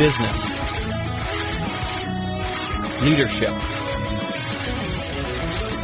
[0.00, 0.48] business,
[3.02, 3.52] leadership,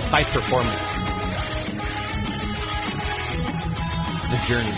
[0.09, 0.81] high performance,
[4.31, 4.73] the journey.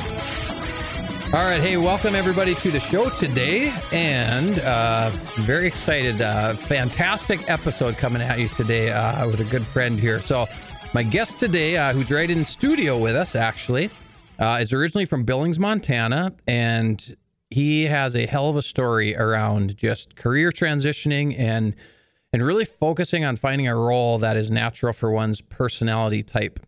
[1.32, 6.20] All right, hey, welcome everybody to the show today, and uh, very excited.
[6.20, 10.20] Uh, fantastic episode coming at you today uh, with a good friend here.
[10.20, 10.48] So,
[10.94, 13.90] my guest today, uh, who's right in studio with us, actually,
[14.40, 17.16] uh, is originally from Billings, Montana, and
[17.50, 21.74] he has a hell of a story around just career transitioning and
[22.32, 26.60] and really focusing on finding a role that is natural for one's personality type.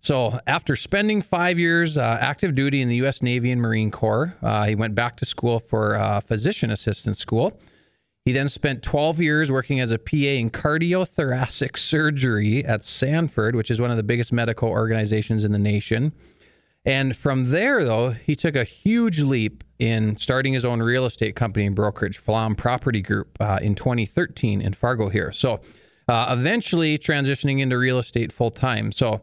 [0.00, 3.20] So, after spending five years uh, active duty in the U.S.
[3.20, 7.58] Navy and Marine Corps, uh, he went back to school for uh, physician assistant school.
[8.24, 13.72] He then spent 12 years working as a PA in cardiothoracic surgery at Sanford, which
[13.72, 16.12] is one of the biggest medical organizations in the nation.
[16.84, 21.36] And from there, though, he took a huge leap in starting his own real estate
[21.36, 25.30] company and brokerage, Flom Property Group, uh, in 2013 in Fargo here.
[25.32, 25.60] So,
[26.08, 28.92] uh, eventually transitioning into real estate full time.
[28.92, 29.20] So,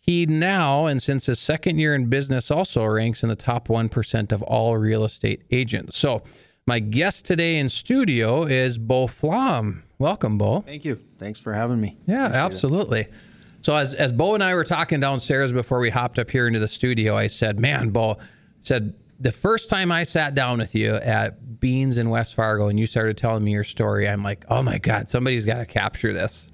[0.00, 4.32] he now, and since his second year in business, also ranks in the top 1%
[4.32, 5.96] of all real estate agents.
[5.96, 6.22] So,
[6.66, 9.82] my guest today in studio is Beau Flom.
[9.98, 10.60] Welcome, Beau.
[10.60, 10.96] Thank you.
[11.18, 11.96] Thanks for having me.
[12.06, 13.00] Yeah, Appreciate absolutely.
[13.00, 13.14] It.
[13.62, 16.58] So, as, as Beau and I were talking downstairs before we hopped up here into
[16.58, 18.18] the studio, I said, Man, Beau,
[18.60, 22.78] said, the first time I sat down with you at Beans in West Fargo and
[22.78, 26.12] you started telling me your story, I'm like, oh my God, somebody's got to capture
[26.12, 26.50] this.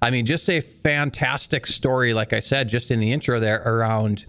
[0.00, 4.26] I mean, just a fantastic story, like I said, just in the intro there around,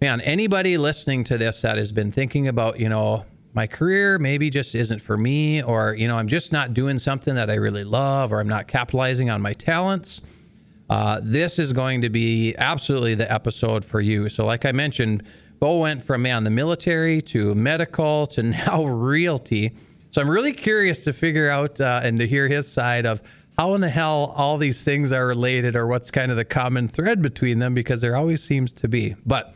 [0.00, 4.50] man, anybody listening to this that has been thinking about, you know, my career maybe
[4.50, 7.84] just isn't for me, or, you know, I'm just not doing something that I really
[7.84, 10.22] love, or I'm not capitalizing on my talents.
[10.88, 14.28] Uh, this is going to be absolutely the episode for you.
[14.28, 15.22] So, like I mentioned,
[15.62, 19.70] Beau went from man the military to medical to now realty.
[20.10, 23.22] So I'm really curious to figure out uh, and to hear his side of
[23.56, 26.88] how in the hell all these things are related or what's kind of the common
[26.88, 29.14] thread between them because there always seems to be.
[29.24, 29.54] But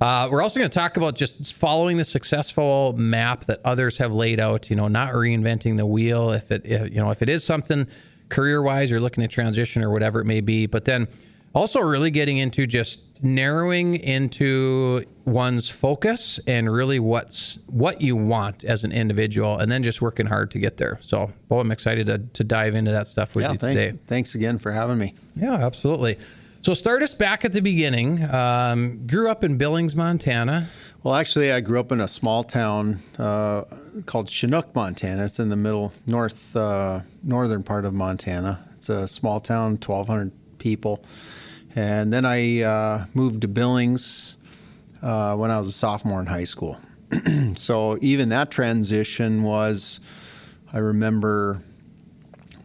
[0.00, 4.14] uh, we're also going to talk about just following the successful map that others have
[4.14, 4.70] laid out.
[4.70, 7.86] You know, not reinventing the wheel if it if, you know if it is something
[8.30, 10.64] career wise you're looking to transition or whatever it may be.
[10.64, 11.06] But then
[11.54, 18.64] also really getting into just narrowing into one's focus and really what's what you want
[18.64, 20.98] as an individual and then just working hard to get there.
[21.00, 23.98] So well i'm excited to, to dive into that stuff with yeah, you thank, today.
[24.06, 25.14] thanks again for having me.
[25.34, 26.18] Yeah absolutely.
[26.62, 28.24] So start us back at the beginning.
[28.24, 30.68] Um, grew up in billings montana.
[31.02, 33.64] Well actually i grew up in a small town uh,
[34.06, 35.24] called chinook montana.
[35.24, 38.68] It's in the middle north uh, northern part of montana.
[38.76, 41.04] It's a small town 1200 people
[41.74, 44.36] and then I uh, moved to Billings
[45.02, 46.78] uh, when I was a sophomore in high school.
[47.56, 50.00] so even that transition was,
[50.72, 51.62] I remember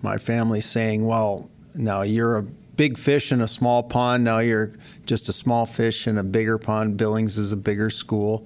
[0.02, 4.24] my family saying, well, now you're a big fish in a small pond.
[4.24, 4.74] Now you're
[5.06, 6.98] just a small fish in a bigger pond.
[6.98, 8.46] Billings is a bigger school,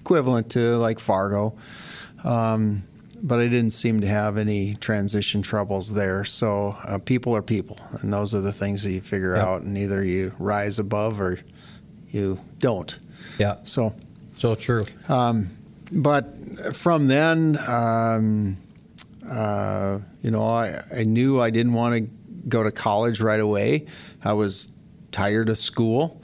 [0.00, 1.56] equivalent to like Fargo.
[2.24, 2.82] Um,
[3.22, 6.24] but I didn't seem to have any transition troubles there.
[6.24, 9.46] So uh, people are people, and those are the things that you figure yep.
[9.46, 11.38] out, and either you rise above or
[12.08, 12.98] you don't.
[13.38, 13.56] Yeah.
[13.62, 13.94] So.
[14.34, 14.84] So true.
[15.08, 15.46] Um,
[15.92, 16.36] but
[16.74, 18.56] from then, um,
[19.28, 22.10] uh, you know, I, I knew I didn't want to
[22.48, 23.86] go to college right away.
[24.24, 24.68] I was
[25.12, 26.21] tired of school.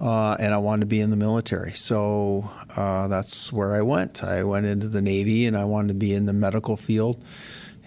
[0.00, 1.72] Uh, and I wanted to be in the military.
[1.72, 4.24] So uh, that's where I went.
[4.24, 7.22] I went into the Navy and I wanted to be in the medical field.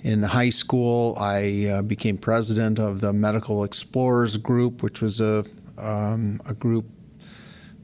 [0.03, 5.43] In high school, I uh, became president of the Medical Explorers Group, which was a,
[5.77, 6.85] um, a group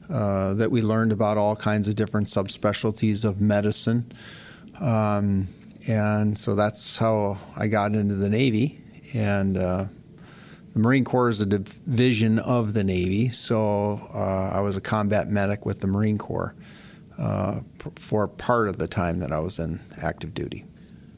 [0.08, 4.12] uh, that we learned about all kinds of different subspecialties of medicine.
[4.80, 5.48] Um,
[5.88, 8.82] and so that's how I got into the Navy.
[9.14, 9.86] And uh,
[10.74, 15.28] the Marine Corps is a division of the Navy, so uh, I was a combat
[15.28, 16.54] medic with the Marine Corps
[17.16, 17.60] uh,
[17.94, 20.64] for part of the time that I was in active duty.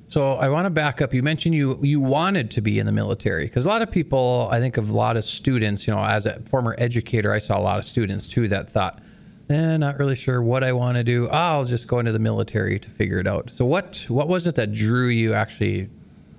[0.09, 1.15] So I want to back up.
[1.15, 4.49] You mentioned you you wanted to be in the military because a lot of people,
[4.53, 5.87] I think of a lot of students.
[5.89, 9.03] You know, as a former educator, I saw a lot of students too that thought,
[9.51, 11.29] "Eh, not really sure what I want to do.
[11.29, 14.55] I'll just go into the military to figure it out." So what what was it
[14.57, 15.89] that drew you actually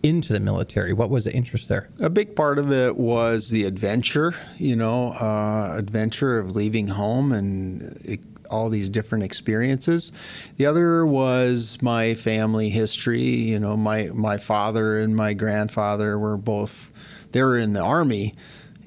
[0.03, 0.93] into the military?
[0.93, 1.89] What was the interest there?
[1.99, 7.31] A big part of it was the adventure, you know, uh, adventure of leaving home
[7.31, 10.11] and it, all these different experiences.
[10.57, 13.21] The other was my family history.
[13.21, 18.35] You know, my my father and my grandfather were both they were in the army,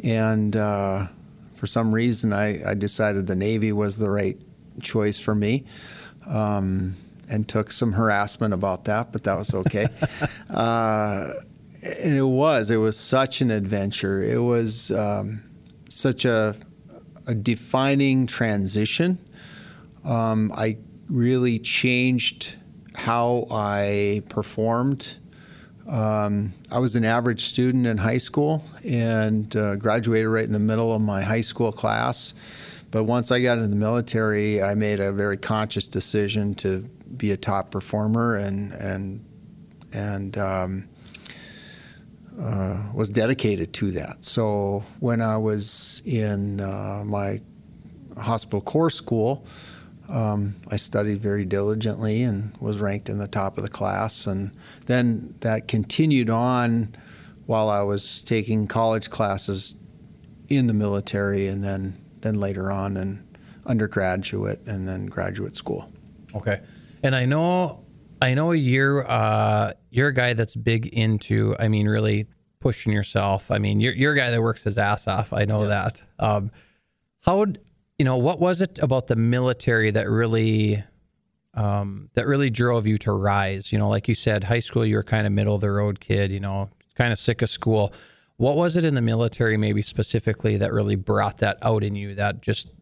[0.03, 1.09] and uh,
[1.55, 4.39] for some reason I, I decided the Navy was the right
[4.81, 5.65] choice for me.
[6.27, 6.95] Um,
[7.31, 9.87] and took some harassment about that, but that was okay.
[10.51, 11.29] uh,
[11.83, 14.23] and it was it was such an adventure.
[14.23, 15.43] It was um,
[15.89, 16.55] such a,
[17.27, 19.19] a defining transition.
[20.05, 20.79] Um, I
[21.09, 22.57] really changed
[22.95, 25.19] how I performed.
[25.89, 30.59] Um, I was an average student in high school and uh, graduated right in the
[30.59, 32.35] middle of my high school class.
[32.91, 36.81] But once I got into the military, I made a very conscious decision to
[37.17, 39.27] be a top performer and and
[39.93, 40.89] and um,
[42.41, 44.25] uh, was dedicated to that.
[44.25, 47.41] So when I was in uh, my
[48.17, 49.45] hospital corps school,
[50.09, 54.27] um, I studied very diligently and was ranked in the top of the class.
[54.27, 54.53] And
[54.87, 56.95] then that continued on
[57.47, 59.77] while I was taking college classes
[60.49, 63.27] in the military and then, then later on in
[63.67, 65.93] undergraduate and then graduate school.
[66.35, 66.61] Okay.
[67.03, 67.85] And I know
[68.23, 72.27] I know you're uh, you're a guy that's big into I mean really
[72.61, 73.51] pushing yourself.
[73.51, 75.33] I mean you're you're a guy that works his ass off.
[75.33, 75.69] I know yes.
[75.69, 76.05] that.
[76.19, 76.51] Um,
[77.23, 77.61] how would
[77.99, 80.83] you know what was it about the military that really
[81.55, 83.73] um, that really drove you to rise?
[83.73, 86.01] You know, like you said, high school you were kind of middle of the road
[86.01, 86.33] kid.
[86.33, 87.93] You know, kind of sick of school.
[88.41, 92.15] What was it in the military, maybe specifically, that really brought that out in you?
[92.15, 92.73] That just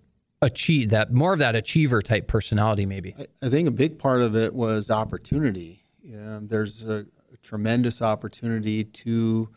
[0.41, 3.15] achieve that more of that achiever type personality, maybe.
[3.19, 5.83] I, I think a big part of it was opportunity.
[6.03, 9.49] there's a, a, tremendous opportunity to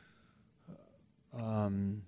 [1.33, 2.01] um,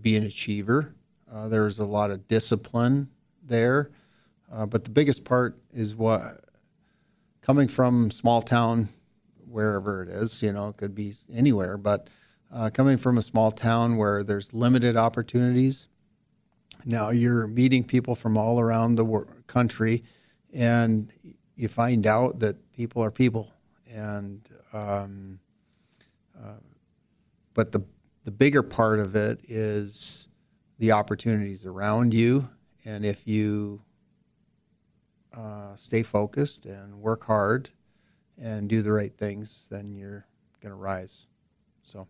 [0.00, 0.94] be an achiever
[1.32, 3.08] uh, there's a lot of discipline
[3.42, 3.90] there,
[4.52, 6.44] uh, but the biggest part is what
[7.40, 8.88] coming from small town,
[9.48, 10.42] wherever it is.
[10.42, 12.08] You know, it could be anywhere, but
[12.52, 15.88] uh, coming from a small town where there's limited opportunities.
[16.84, 20.02] Now you're meeting people from all around the wor- country,
[20.52, 21.10] and
[21.56, 23.52] you find out that people are people,
[23.90, 25.38] and um,
[26.36, 26.60] uh,
[27.54, 27.82] but the
[28.24, 30.28] the bigger part of it is
[30.78, 32.48] the opportunities around you.
[32.84, 33.82] And if you
[35.36, 37.70] uh, stay focused and work hard
[38.40, 40.26] and do the right things, then you're
[40.60, 41.26] going to rise.
[41.82, 42.06] So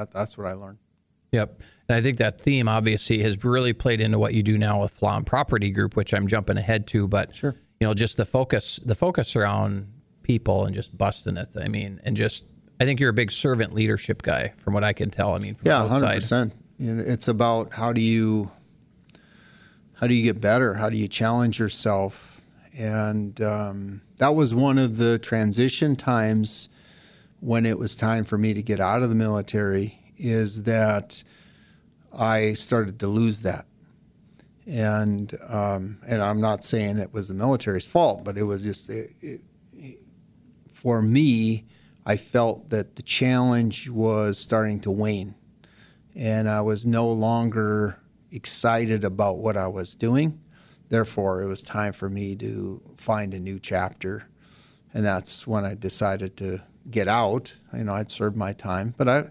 [0.00, 0.78] that, that's what I learned.
[1.32, 1.62] Yep.
[1.88, 4.90] And I think that theme obviously has really played into what you do now with
[4.90, 7.06] Flom Property Group, which I'm jumping ahead to.
[7.06, 7.54] But sure.
[7.78, 9.92] you know, just the focus the focus around
[10.22, 11.48] people and just busting it.
[11.60, 12.46] I mean, and just
[12.80, 15.34] I think you're a big servant leadership guy from what I can tell.
[15.34, 16.54] I mean, from yeah, hundred percent.
[16.78, 18.50] You know, it's about how do you
[19.94, 20.74] how do you get better?
[20.74, 22.40] How do you challenge yourself?
[22.76, 26.68] And um, that was one of the transition times
[27.40, 29.96] when it was time for me to get out of the military.
[30.16, 31.24] Is that
[32.16, 33.66] I started to lose that,
[34.66, 38.90] and um, and I'm not saying it was the military's fault, but it was just
[38.90, 39.40] it, it,
[40.70, 41.66] for me.
[42.06, 45.34] I felt that the challenge was starting to wane
[46.14, 47.98] and I was no longer
[48.30, 50.40] excited about what I was doing.
[50.88, 54.28] Therefore, it was time for me to find a new chapter.
[54.92, 57.56] And that's when I decided to get out.
[57.72, 58.94] You know, I'd served my time.
[58.96, 59.30] But I,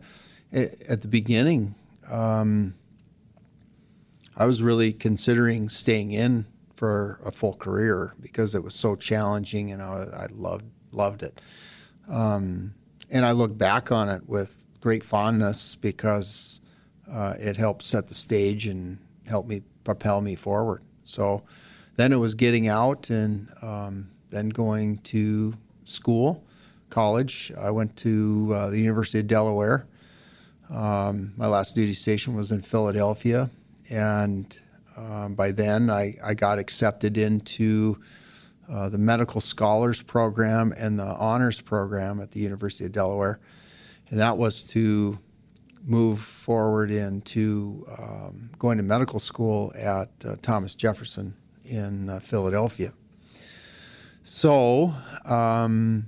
[0.52, 1.76] at the beginning,
[2.10, 2.76] um,
[4.36, 9.72] I was really considering staying in for a full career because it was so challenging
[9.72, 11.42] and I, I loved loved it.
[12.08, 12.74] Um,
[13.12, 16.62] and I look back on it with great fondness because
[17.12, 20.82] uh, it helped set the stage and help me propel me forward.
[21.04, 21.44] So
[21.96, 26.46] then it was getting out and um, then going to school,
[26.90, 27.52] college.
[27.58, 29.88] I went to uh, the University of Delaware.
[30.70, 33.50] Um, my last duty station was in Philadelphia,
[33.90, 34.58] and
[34.96, 38.00] um, by then I, I, got accepted into
[38.70, 43.40] uh, the medical scholars program and the honors program at the University of Delaware,
[44.10, 45.18] and that was to
[45.86, 51.34] move forward into um, going to medical school at uh, Thomas Jefferson
[51.66, 52.94] in uh, Philadelphia.
[54.24, 54.94] So,
[55.26, 56.06] um,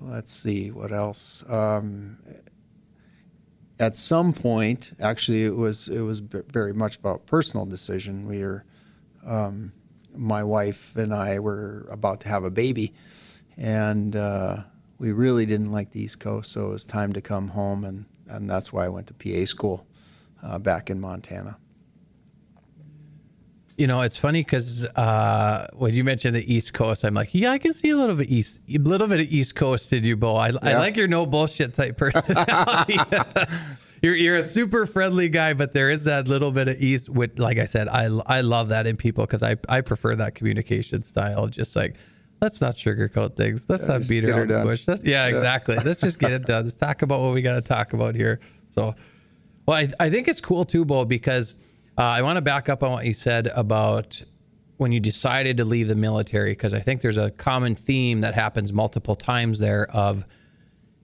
[0.00, 1.48] let's see what else.
[1.48, 2.18] Um,
[3.80, 8.26] at some point, actually, it was it was very much about personal decision.
[8.26, 8.64] We were,
[9.24, 9.72] um,
[10.14, 12.92] my wife and I were about to have a baby,
[13.56, 14.62] and uh,
[14.98, 18.06] we really didn't like the East Coast, so it was time to come home, and,
[18.26, 19.86] and that's why I went to PA school
[20.42, 21.58] uh, back in Montana.
[23.78, 27.52] You know, it's funny because uh, when you mentioned the East Coast, I'm like, yeah,
[27.52, 30.16] I can see a little bit east, a little bit of East Coast in you,
[30.16, 30.34] Beau.
[30.34, 30.58] I, yeah.
[30.62, 32.98] I like your no bullshit type personality.
[34.02, 37.08] you're you're a super friendly guy, but there is that little bit of East.
[37.08, 40.34] With like I said, I I love that in people because I I prefer that
[40.34, 41.46] communication style.
[41.46, 41.96] Just like
[42.40, 43.68] let's not sugarcoat things.
[43.68, 44.86] Let's Yeah, not beat around the bush.
[44.88, 45.76] Let's, yeah, exactly.
[45.76, 46.64] Let's just get it done.
[46.64, 48.40] Let's talk about what we got to talk about here.
[48.70, 48.94] So,
[49.66, 51.56] well, I, I think it's cool too, Beau, because
[51.98, 54.22] uh, I want to back up on what you said about
[54.76, 58.34] when you decided to leave the military, because I think there's a common theme that
[58.34, 60.24] happens multiple times there of,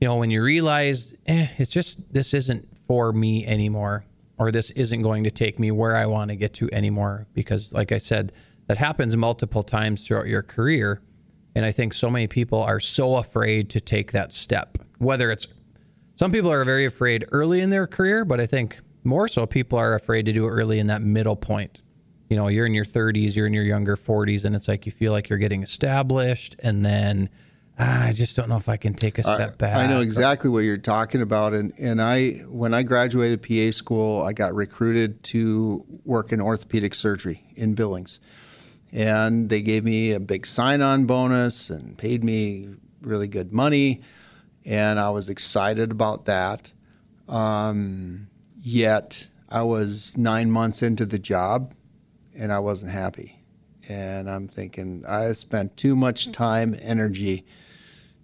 [0.01, 4.05] you know, when you realize, eh, it's just, this isn't for me anymore,
[4.39, 7.27] or this isn't going to take me where I want to get to anymore.
[7.35, 8.33] Because, like I said,
[8.69, 11.03] that happens multiple times throughout your career.
[11.57, 15.49] And I think so many people are so afraid to take that step, whether it's
[16.15, 19.78] some people are very afraid early in their career, but I think more so people
[19.78, 21.82] are afraid to do it early in that middle point.
[22.28, 24.92] You know, you're in your 30s, you're in your younger 40s, and it's like you
[24.92, 27.28] feel like you're getting established, and then
[27.78, 29.76] ah, I just don't know if I can take a step back.
[29.76, 34.23] I know exactly what you're talking about, and and I when I graduated PA school,
[34.23, 38.20] I got recruited to work in orthopedic surgery in Billings,
[38.90, 42.70] and they gave me a big sign-on bonus and paid me
[43.02, 44.00] really good money,
[44.64, 46.73] and I was excited about that.
[47.28, 48.28] Um,
[48.64, 51.75] yet I was nine months into the job,
[52.37, 53.38] and I wasn't happy,
[53.88, 57.44] and I'm thinking I spent too much time, energy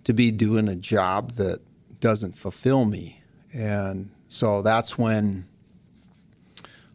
[0.04, 1.60] to be doing a job that
[2.00, 3.22] doesn't fulfill me.
[3.52, 5.44] And so that's when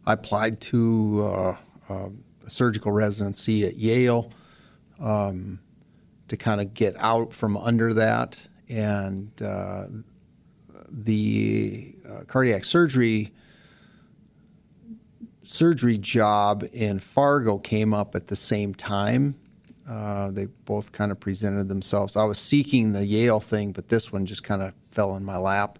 [0.04, 1.56] I applied to uh,
[1.88, 2.08] uh,
[2.44, 4.30] a surgical residency at Yale
[4.98, 5.60] um,
[6.28, 8.48] to kind of get out from under that.
[8.68, 9.84] And uh,
[10.90, 13.32] the uh, cardiac surgery
[15.46, 19.36] surgery job in Fargo came up at the same time.
[19.88, 22.16] Uh, they both kind of presented themselves.
[22.16, 25.36] I was seeking the Yale thing, but this one just kind of fell in my
[25.36, 25.78] lap,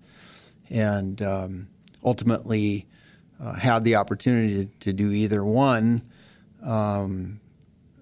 [0.70, 1.68] and um,
[2.04, 2.86] ultimately
[3.42, 6.02] uh, had the opportunity to, to do either one,
[6.64, 7.40] um,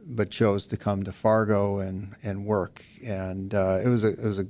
[0.07, 2.85] but chose to come to Fargo and and work.
[3.07, 4.47] And uh, it was a it was a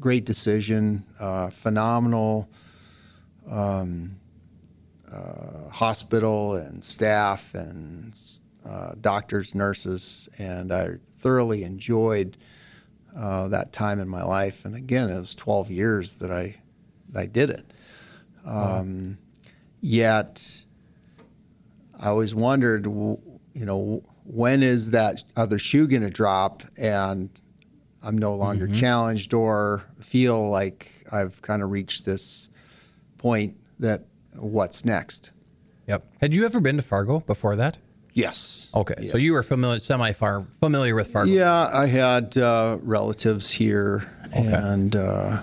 [0.00, 2.48] great decision, uh, phenomenal
[3.48, 4.19] um,
[5.12, 8.18] uh, hospital and staff and
[8.64, 12.36] uh, doctors, nurses, and I thoroughly enjoyed
[13.16, 14.64] uh, that time in my life.
[14.64, 16.56] And again, it was 12 years that I
[17.14, 17.72] I did it.
[18.44, 19.18] Um,
[19.80, 20.64] Yet,
[21.98, 23.18] I always wondered, you
[23.54, 27.30] know, when is that other shoe going to drop, and
[28.02, 32.50] I'm no longer challenged or feel like I've kind of reached this
[33.16, 35.32] point that what's next?
[35.86, 36.04] Yep.
[36.20, 37.78] Had you ever been to Fargo before that?
[38.12, 38.68] Yes.
[38.74, 41.30] Okay, so you were familiar, semi far familiar with Fargo.
[41.30, 45.42] Yeah, I had uh, relatives here, and uh,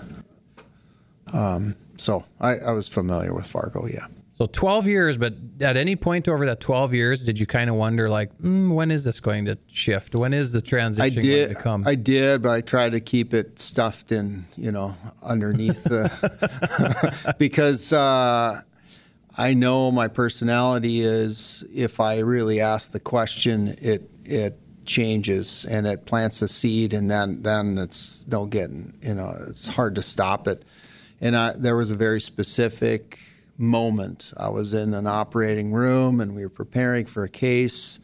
[1.34, 3.88] um, so I, I was familiar with Fargo.
[3.88, 4.08] Yeah.
[4.38, 7.76] So 12 years, but at any point over that 12 years, did you kind of
[7.76, 10.14] wonder, like, mm, when is this going to shift?
[10.14, 11.46] When is the transition I did.
[11.46, 11.88] going to come?
[11.88, 17.92] I did, but I tried to keep it stuffed in, you know, underneath the because
[17.92, 18.62] uh,
[19.38, 25.86] I know my personality is if I really ask the question, it it changes and
[25.86, 30.02] it plants a seed, and then then it's no getting, you know, it's hard to
[30.02, 30.64] stop it.
[31.22, 33.20] And I, there was a very specific
[33.58, 34.34] moment.
[34.38, 38.00] I was in an operating room, and we were preparing for a case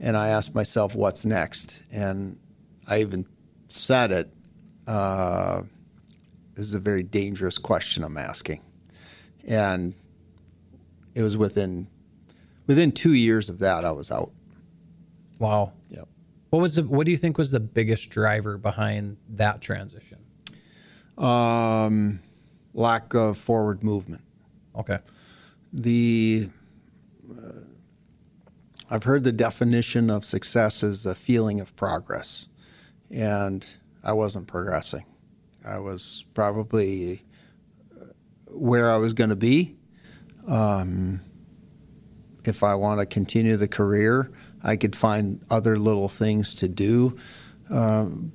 [0.00, 2.38] and I asked myself, "What's next?" And
[2.86, 3.26] I even
[3.66, 4.30] said it.
[4.86, 5.62] Uh,
[6.54, 8.60] this is a very dangerous question I'm asking,
[9.46, 9.94] and
[11.16, 11.88] it was within
[12.66, 14.30] within two years of that I was out.
[15.38, 15.72] wow.
[15.88, 16.08] Yep.
[16.50, 16.82] What was the?
[16.82, 20.18] What do you think was the biggest driver behind that transition?
[21.16, 22.20] Um,
[22.74, 24.22] lack of forward movement.
[24.76, 24.98] Okay.
[25.72, 26.50] The
[27.30, 27.60] uh,
[28.90, 32.48] I've heard the definition of success is a feeling of progress,
[33.10, 33.66] and
[34.04, 35.06] I wasn't progressing.
[35.64, 37.24] I was probably
[37.98, 38.04] uh,
[38.48, 39.75] where I was going to be.
[40.46, 41.20] Um,
[42.44, 44.30] if I want to continue the career,
[44.62, 47.16] I could find other little things to do.
[47.70, 48.32] Um,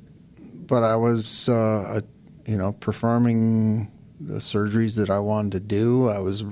[0.68, 2.02] but I was, uh,
[2.46, 6.10] you know, performing the surgeries that I wanted to do.
[6.10, 6.44] I was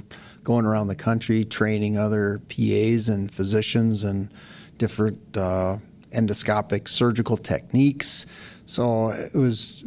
[0.43, 4.33] going around the country training other PAs and physicians and
[4.77, 5.77] different uh,
[6.11, 8.25] endoscopic surgical techniques.
[8.65, 9.83] So it was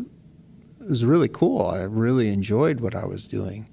[0.81, 1.67] it was really cool.
[1.67, 3.69] I really enjoyed what I was doing,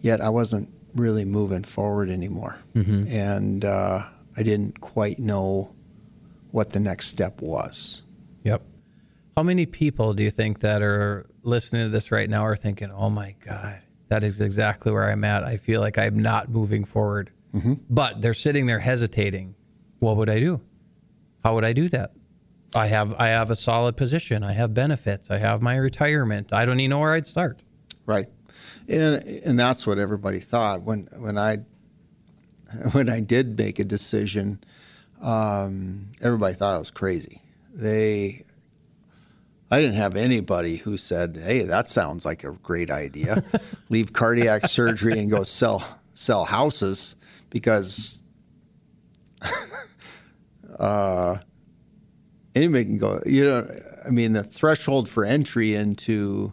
[0.00, 5.74] yet I wasn't really moving forward anymore, and uh, I didn't quite know
[6.50, 8.02] what the next step was.
[8.44, 8.62] Yep.
[9.36, 12.90] How many people do you think that are listening to this right now are thinking,
[12.90, 15.42] "Oh my God, That is exactly where I'm at.
[15.44, 17.30] I feel like I'm not moving forward.
[17.88, 19.54] But they're sitting there hesitating.
[20.00, 20.60] What would I do?
[21.44, 22.12] How would I do that?
[22.74, 24.42] I have I have a solid position.
[24.42, 25.30] I have benefits.
[25.30, 26.52] I have my retirement.
[26.52, 27.62] I don't even know where I'd start.
[28.06, 28.26] Right,
[28.88, 31.58] and and that's what everybody thought when when I
[32.92, 34.62] when I did make a decision.
[35.20, 37.40] Um, everybody thought I was crazy.
[37.72, 38.44] They,
[39.70, 43.36] I didn't have anybody who said, "Hey, that sounds like a great idea.
[43.88, 47.16] Leave cardiac surgery and go sell sell houses,"
[47.50, 48.20] because
[50.78, 51.38] uh,
[52.54, 53.18] anybody can go.
[53.24, 56.52] You know, I mean, the threshold for entry into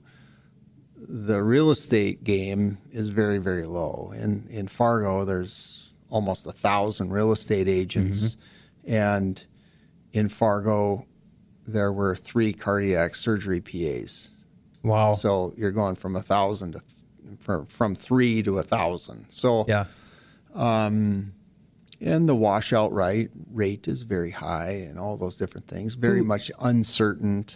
[1.14, 4.14] the real estate game is very, very low.
[4.16, 8.94] In in Fargo, there's almost a thousand real estate agents, mm-hmm.
[8.94, 9.46] and
[10.14, 11.06] in Fargo,
[11.68, 14.30] there were three cardiac surgery PAs.
[14.84, 15.14] Wow.
[15.14, 16.82] So you're going from a thousand to
[17.40, 19.26] from from three to a thousand.
[19.30, 19.86] So yeah.
[20.56, 21.34] Um,
[22.00, 25.96] and the washout rate rate is very high, and all those different things.
[25.96, 27.48] Very much uncertain.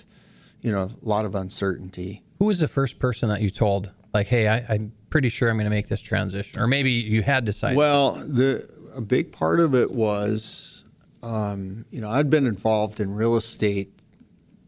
[0.61, 2.24] You know, a lot of uncertainty.
[2.39, 5.55] Who was the first person that you told, like, hey, I, I'm pretty sure I'm
[5.55, 6.61] going to make this transition?
[6.61, 7.77] Or maybe you had decided.
[7.77, 10.85] Well, the a big part of it was,
[11.21, 13.91] um, you know, I'd been involved in real estate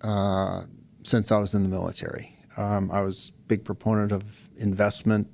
[0.01, 0.63] uh,
[1.03, 2.38] since I was in the military.
[2.57, 5.27] Um, I was a big proponent of investment,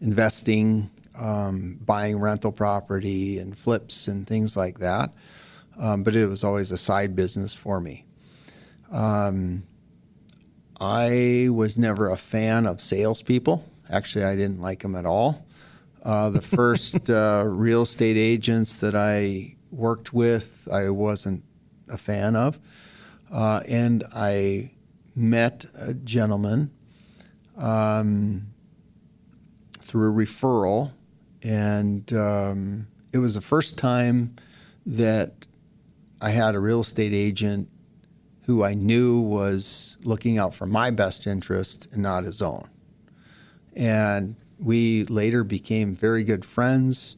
[0.00, 5.12] investing, um, buying rental property and flips and things like that.
[5.78, 8.04] Um, but it was always a side business for me.
[8.92, 9.64] Um,
[10.84, 13.64] I was never a fan of salespeople.
[13.88, 15.46] Actually, I didn't like them at all.
[16.02, 21.42] Uh, the first uh, real estate agents that I worked with, I wasn't
[21.88, 22.60] a fan of.
[23.32, 24.72] Uh, and I
[25.16, 26.70] met a gentleman
[27.56, 28.48] um,
[29.80, 30.92] through a referral,
[31.42, 34.36] and um, it was the first time
[34.84, 35.46] that
[36.20, 37.70] I had a real estate agent
[38.44, 42.68] who I knew was looking out for my best interest and not his own.
[43.74, 47.16] And we later became very good friends.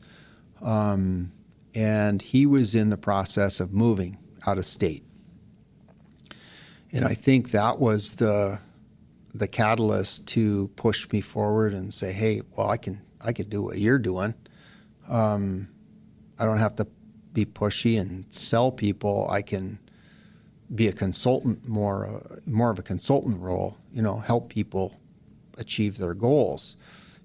[0.62, 1.32] Um,
[1.74, 5.04] and he was in the process of moving out of state.
[6.92, 8.60] And I think that was the
[9.34, 13.62] the catalyst to push me forward and say, "Hey, well, I can I can do
[13.62, 14.34] what you're doing.
[15.08, 15.68] Um,
[16.38, 16.86] I don't have to
[17.32, 19.28] be pushy and sell people.
[19.30, 19.78] I can
[20.74, 23.78] be a consultant more uh, more of a consultant role.
[23.92, 24.98] You know, help people
[25.58, 26.76] achieve their goals.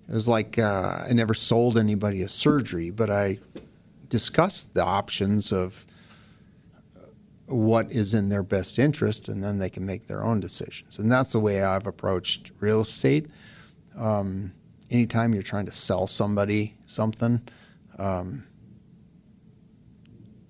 [0.07, 3.39] It was like uh, I never sold anybody a surgery, but I
[4.09, 5.85] discussed the options of
[7.45, 10.99] what is in their best interest, and then they can make their own decisions.
[10.99, 13.27] And that's the way I've approached real estate.
[13.95, 14.53] Um,
[14.89, 17.41] anytime you're trying to sell somebody something,
[17.97, 18.45] um,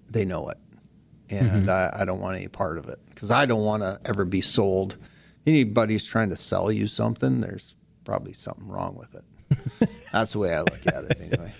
[0.09, 0.57] they know it,
[1.31, 4.25] and I, I don't want any part of it because I don't want to ever
[4.25, 4.97] be sold.
[5.47, 9.89] Anybody's trying to sell you something, there's probably something wrong with it.
[10.11, 11.53] that's the way I look at it, anyway.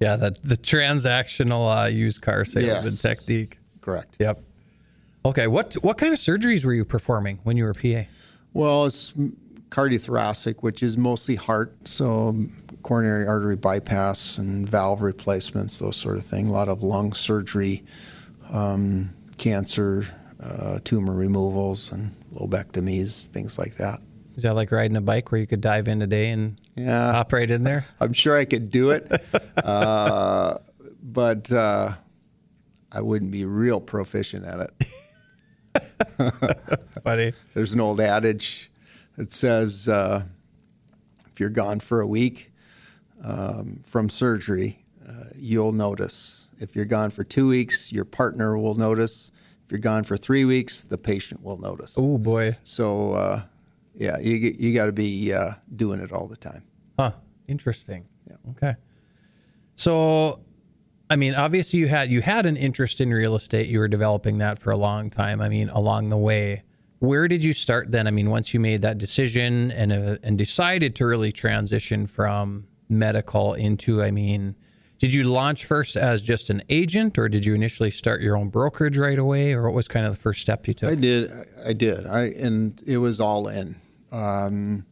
[0.00, 3.00] yeah, the, the transactional uh, used car salesman Yes.
[3.02, 3.58] technique.
[3.80, 4.16] Correct.
[4.20, 4.42] Yep.
[5.24, 5.46] Okay.
[5.46, 8.08] What what kind of surgeries were you performing when you were PA?
[8.52, 9.14] Well, it's
[9.70, 12.36] cardiothoracic, which is mostly heart, so
[12.82, 16.48] coronary artery bypass and valve replacements, those sort of thing.
[16.48, 17.82] A lot of lung surgery,
[18.52, 20.04] um, cancer,
[20.40, 24.00] uh, tumor removals, and lobectomies, things like that.
[24.36, 27.50] Is that like riding a bike where you could dive in today and Yeah, right
[27.50, 27.84] in there?
[28.00, 29.10] I'm sure I could do it,
[29.64, 30.58] uh,
[31.02, 31.92] but uh,
[32.92, 34.72] I wouldn't be real proficient at it.
[37.04, 37.32] Buddy.
[37.54, 38.70] There's an old adage
[39.16, 40.24] that says uh,
[41.30, 42.52] if you're gone for a week
[43.22, 46.41] um, from surgery, uh, you'll notice.
[46.62, 49.32] If you're gone for two weeks, your partner will notice.
[49.64, 51.96] If you're gone for three weeks, the patient will notice.
[51.98, 52.56] Oh boy.
[52.62, 53.42] So, uh,
[53.94, 56.62] yeah, you, you got to be uh, doing it all the time.
[56.98, 57.12] Huh.
[57.48, 58.06] Interesting.
[58.26, 58.36] Yeah.
[58.50, 58.76] Okay.
[59.74, 60.40] So,
[61.10, 63.68] I mean, obviously you had you had an interest in real estate.
[63.68, 65.42] You were developing that for a long time.
[65.42, 66.62] I mean, along the way,
[67.00, 68.06] where did you start then?
[68.06, 72.68] I mean, once you made that decision and uh, and decided to really transition from
[72.88, 74.54] medical into, I mean,
[75.02, 78.50] did you launch first as just an agent, or did you initially start your own
[78.50, 80.90] brokerage right away, or what was kind of the first step you took?
[80.90, 81.28] I did.
[81.66, 82.06] I did.
[82.06, 83.74] I and it was all in.
[84.12, 84.86] Um,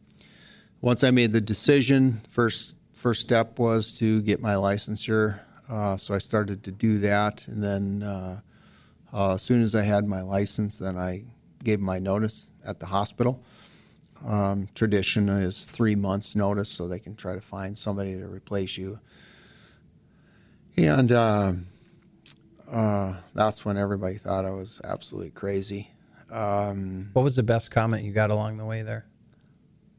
[0.81, 5.39] once I made the decision, first first step was to get my licensure.
[5.69, 8.41] Uh, so I started to do that, and then uh,
[9.13, 11.23] uh, as soon as I had my license, then I
[11.63, 13.41] gave my notice at the hospital.
[14.27, 18.77] Um, tradition is three months' notice, so they can try to find somebody to replace
[18.77, 18.99] you.
[20.77, 21.53] And uh,
[22.71, 25.91] uh, that's when everybody thought I was absolutely crazy.
[26.31, 29.05] Um, What was the best comment you got along the way there?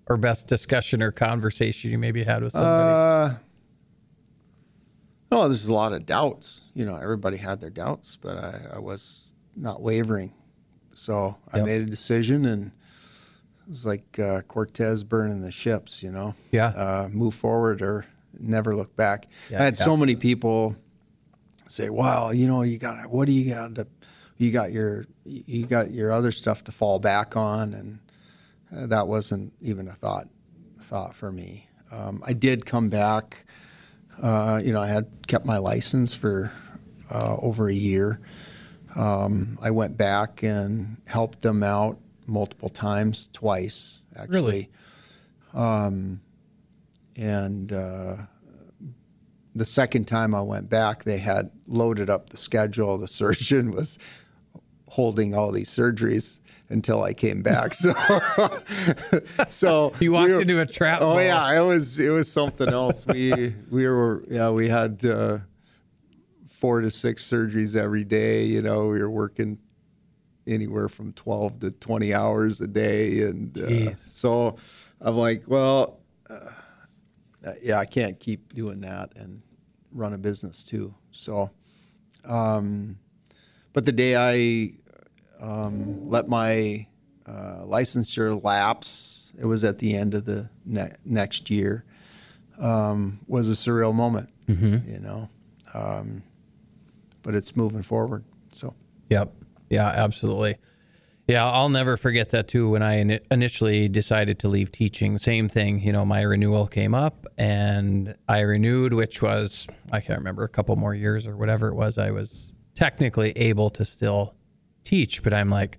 [0.08, 2.90] Or best discussion or conversation you maybe had with somebody?
[2.90, 3.34] Uh,
[5.30, 6.62] oh, there's a lot of doubts.
[6.74, 10.32] You know, everybody had their doubts, but I, I was not wavering.
[10.94, 11.66] So I Yep.
[11.66, 16.02] made a decision, and it was like uh, Cortez burning the ships.
[16.02, 16.68] You know, Yeah.
[16.68, 18.06] uh, move forward or
[18.38, 19.28] never look back.
[19.50, 20.76] Yeah, I had so many people
[21.68, 23.86] say, "Well, you know, you got what do you got to,
[24.36, 27.98] you got your you got your other stuff to fall back on," and
[28.74, 30.28] uh, that wasn't even a thought
[30.80, 31.68] thought for me.
[31.90, 33.44] Um, I did come back.
[34.20, 36.52] Uh, you know, I had kept my license for
[37.10, 38.20] uh, over a year.
[38.94, 44.70] Um, I went back and helped them out multiple times, twice actually.
[45.54, 46.20] Um,
[47.16, 48.16] and uh,
[49.54, 52.98] the second time I went back, they had loaded up the schedule.
[52.98, 53.98] The surgeon was
[54.88, 57.74] holding all these surgeries until I came back.
[57.74, 57.92] So,
[59.48, 61.00] so You walked we were- into a trap.
[61.02, 61.22] Oh ball.
[61.22, 63.06] yeah, it was it was something else.
[63.06, 65.38] We we were yeah we had uh,
[66.48, 68.44] four to six surgeries every day.
[68.44, 69.58] You know, we were working
[70.46, 74.56] anywhere from twelve to twenty hours a day, and uh, so
[75.00, 76.36] I'm like, well, uh,
[77.62, 79.42] yeah, I can't keep doing that and
[79.92, 80.94] run a business too.
[81.10, 81.50] So,
[82.24, 82.98] um,
[83.72, 84.72] but the day I
[85.44, 86.86] um, let my
[87.26, 91.84] uh, licensure lapse, it was at the end of the ne- next year,
[92.58, 94.28] um, was a surreal moment,
[94.86, 95.28] you know.
[95.74, 96.22] Um,
[97.22, 98.24] but it's moving forward.
[98.52, 98.74] So,
[99.10, 99.32] Yep.
[99.70, 100.56] Yeah, absolutely.
[101.28, 102.70] Yeah, I'll never forget that too.
[102.70, 105.78] When I ini- initially decided to leave teaching, same thing.
[105.78, 110.48] You know, my renewal came up and I renewed, which was, I can't remember, a
[110.48, 111.96] couple more years or whatever it was.
[111.96, 114.34] I was technically able to still
[114.82, 115.78] teach, but I'm like,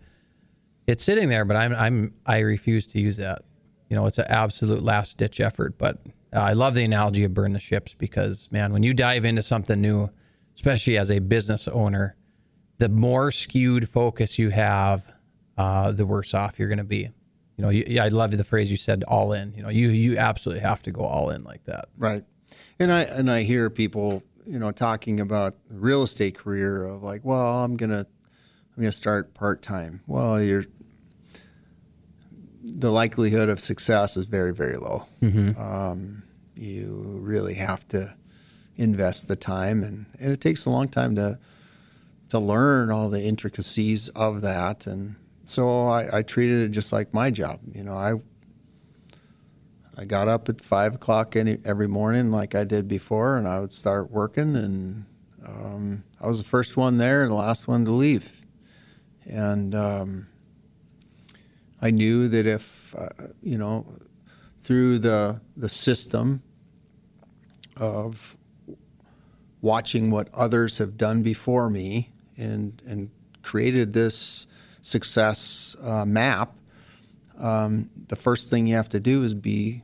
[0.87, 3.43] it's sitting there, but I'm, I'm, I refuse to use that.
[3.89, 5.77] You know, it's an absolute last ditch effort.
[5.77, 5.97] But
[6.33, 9.41] uh, I love the analogy of burn the ships because, man, when you dive into
[9.41, 10.09] something new,
[10.55, 12.15] especially as a business owner,
[12.77, 15.13] the more skewed focus you have,
[15.57, 17.09] uh, the worse off you're going to be.
[17.57, 20.17] You know, you, I love the phrase you said, "all in." You know, you you
[20.17, 21.89] absolutely have to go all in like that.
[21.97, 22.23] right.
[22.79, 27.21] And I and I hear people, you know, talking about real estate career of like,
[27.23, 27.99] well, I'm gonna
[28.75, 30.01] I'm gonna start part time.
[30.07, 30.65] Well, you're
[32.63, 35.05] the likelihood of success is very very low.
[35.57, 36.23] Um,
[36.55, 38.15] you really have to
[38.75, 41.37] invest the time, and, and it takes a long time to
[42.29, 44.87] to learn all the intricacies of that.
[44.87, 47.59] And so I, I treated it just like my job.
[47.73, 48.13] You know, I
[49.95, 53.59] I got up at five o'clock any, every morning like I did before, and I
[53.59, 54.55] would start working.
[54.55, 55.05] And
[55.45, 58.41] um, I was the first one there and the last one to leave.
[59.25, 60.27] And um,
[61.81, 63.09] I knew that if uh,
[63.41, 63.85] you know
[64.59, 66.41] through the the system
[67.77, 68.37] of
[69.61, 74.47] watching what others have done before me and and created this
[74.83, 76.53] success uh, map
[77.39, 79.81] um, the first thing you have to do is be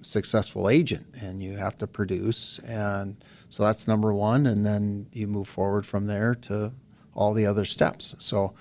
[0.00, 5.06] a successful agent and you have to produce and so that's number one and then
[5.12, 6.72] you move forward from there to
[7.14, 8.54] all the other steps so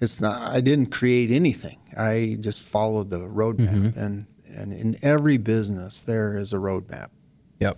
[0.00, 5.36] it's not i didn't create anything i just followed the roadmap and and in every
[5.36, 7.08] business there is a roadmap
[7.60, 7.76] Yep.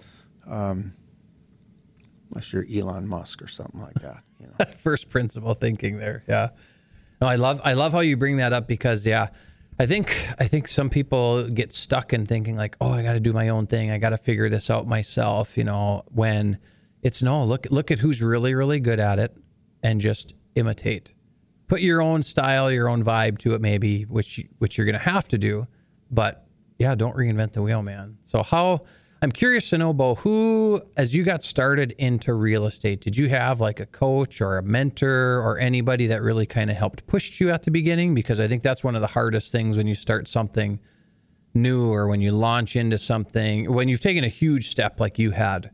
[2.30, 6.22] unless you're elon musk or something like that you know First principle thinking there.
[6.28, 6.50] Yeah.
[7.20, 9.28] No, I love I love how you bring that up because yeah,
[9.78, 13.20] I think I think some people get stuck in thinking like, oh, I got to
[13.20, 13.90] do my own thing.
[13.90, 15.56] I got to figure this out myself.
[15.56, 16.58] You know, when
[17.02, 19.36] it's no look look at who's really really good at it
[19.82, 21.14] and just imitate.
[21.68, 25.28] Put your own style, your own vibe to it, maybe, which which you're gonna have
[25.28, 25.66] to do.
[26.10, 26.46] But
[26.78, 28.16] yeah, don't reinvent the wheel, man.
[28.22, 28.80] So how
[29.22, 33.28] I'm curious to know, Beau, who, as you got started into real estate, did you
[33.28, 37.38] have like a coach or a mentor or anybody that really kind of helped push
[37.38, 38.14] you at the beginning?
[38.14, 40.80] Because I think that's one of the hardest things when you start something
[41.52, 45.32] new or when you launch into something, when you've taken a huge step like you
[45.32, 45.70] had.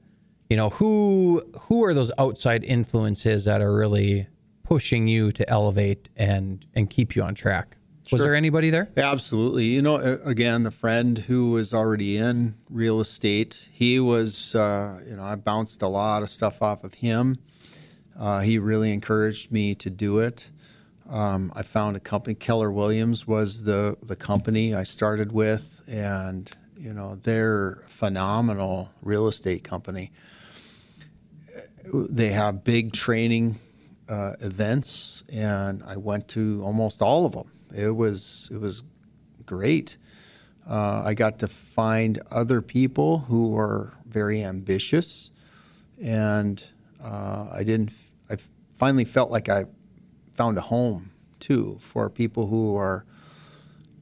[0.51, 4.27] You know, who who are those outside influences that are really
[4.65, 7.77] pushing you to elevate and and keep you on track?
[8.13, 8.89] Was there anybody there?
[8.97, 9.65] Absolutely.
[9.65, 15.17] You know, again, the friend who was already in real estate, he was, uh, you
[15.17, 17.39] know, I bounced a lot of stuff off of him.
[18.19, 20.51] Uh, he really encouraged me to do it.
[21.09, 22.35] Um, I found a company.
[22.35, 28.91] Keller Williams was the the company I started with, and you know they're a phenomenal
[29.03, 30.11] real estate company.
[31.93, 33.57] They have big training
[34.09, 37.51] uh, events, and I went to almost all of them.
[37.75, 38.83] It was it was
[39.45, 39.97] great.
[40.69, 45.31] Uh, I got to find other people who are very ambitious,
[46.03, 46.63] and
[47.03, 47.93] uh, I didn't.
[48.31, 48.37] I
[48.75, 49.67] finally felt like I
[50.35, 53.05] found a home too for people who are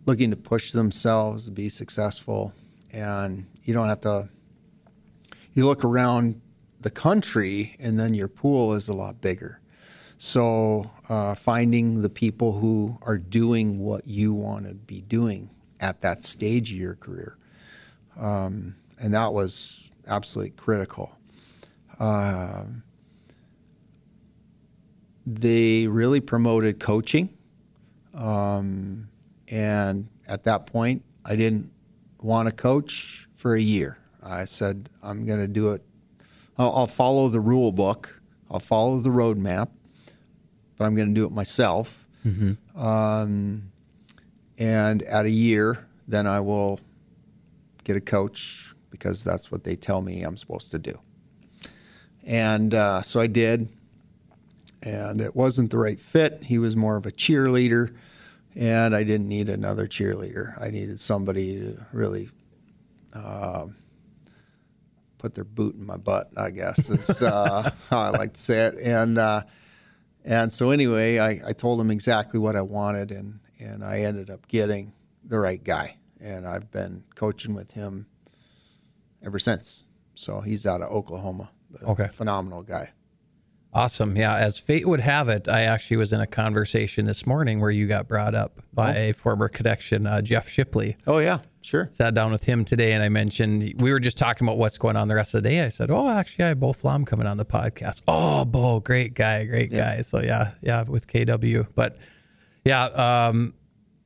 [0.06, 2.52] looking to push themselves to be successful,
[2.92, 4.28] and you don't have to.
[5.52, 6.40] You look around
[6.80, 9.60] the country, and then your pool is a lot bigger.
[10.24, 16.00] So, uh, finding the people who are doing what you want to be doing at
[16.00, 17.36] that stage of your career.
[18.18, 21.18] Um, and that was absolutely critical.
[22.00, 22.64] Uh,
[25.26, 27.28] they really promoted coaching.
[28.14, 29.08] Um,
[29.48, 31.70] and at that point, I didn't
[32.22, 33.98] want to coach for a year.
[34.22, 35.82] I said, I'm going to do it.
[36.56, 39.68] I'll, I'll, follow the rule book, I'll follow the roadmap,
[40.76, 42.06] but I'm going to do it myself.
[42.26, 42.80] Mm-hmm.
[42.80, 43.70] Um,
[44.58, 46.80] and at a year, then I will
[47.84, 50.98] get a coach because that's what they tell me I'm supposed to do.
[52.24, 53.68] And uh, so I did,
[54.82, 56.44] and it wasn't the right fit.
[56.44, 57.94] He was more of a cheerleader,
[58.54, 60.60] and I didn't need another cheerleader.
[60.60, 62.30] I needed somebody to really
[63.14, 63.66] uh,
[65.18, 68.66] put their boot in my butt, I guess is uh, how I like to say
[68.66, 68.74] it.
[68.82, 69.42] And uh,
[70.24, 74.30] and so anyway, I, I told him exactly what I wanted, and and I ended
[74.30, 78.06] up getting the right guy, and I've been coaching with him
[79.24, 79.84] ever since.
[80.14, 81.50] So he's out of Oklahoma.
[81.82, 82.92] Okay, phenomenal guy.
[83.74, 84.16] Awesome.
[84.16, 84.36] Yeah.
[84.36, 87.86] As fate would have it, I actually was in a conversation this morning where you
[87.88, 89.00] got brought up by oh.
[89.00, 90.96] a former connection, uh, Jeff Shipley.
[91.06, 91.40] Oh, yeah.
[91.60, 91.88] Sure.
[91.92, 94.96] Sat down with him today and I mentioned, we were just talking about what's going
[94.96, 95.64] on the rest of the day.
[95.64, 98.02] I said, Oh, actually, I have Beau Flom coming on the podcast.
[98.06, 99.96] Oh, Beau, great guy, great yeah.
[99.96, 100.02] guy.
[100.02, 101.66] So, yeah, yeah, with KW.
[101.74, 101.96] But
[102.64, 103.54] yeah, um,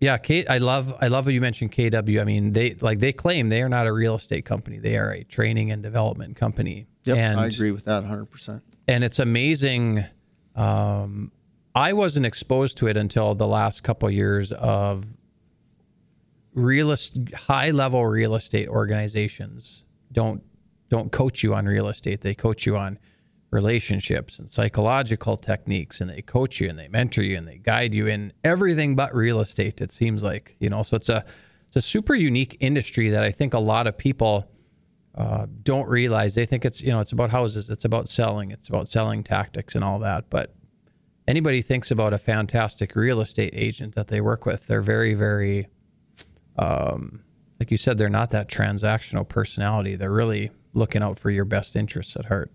[0.01, 2.21] yeah, Kate, I love I love how you mentioned KW.
[2.21, 5.11] I mean, they like they claim they are not a real estate company; they are
[5.11, 6.87] a training and development company.
[7.05, 8.29] Yep, and, I agree with that 100.
[8.89, 10.05] And it's amazing.
[10.57, 11.31] Um,
[11.75, 15.05] I wasn't exposed to it until the last couple of years of
[16.55, 16.95] real
[17.35, 20.43] high level real estate organizations don't
[20.89, 22.23] don't coach you on real estate.
[22.23, 22.99] They coach you on
[23.51, 27.95] relationships and psychological techniques and they coach you and they mentor you and they guide
[27.95, 31.25] you in everything but real estate it seems like you know so it's a
[31.67, 34.51] it's a super unique industry that i think a lot of people
[35.19, 38.69] uh, don't realize they think it's you know it's about houses it's about selling it's
[38.69, 40.31] about selling tactics and all that.
[40.31, 40.55] But
[41.27, 45.67] anybody thinks about a fantastic real estate agent that they work with they're very very
[46.57, 47.25] um,
[47.59, 49.97] like you said they're not that transactional personality.
[49.97, 52.53] They're really looking out for your best interests at heart.